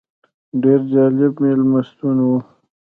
ډېر 0.61 0.79
جالب 0.91 1.33
مېلمستون 1.43 2.17
و. 2.21 2.29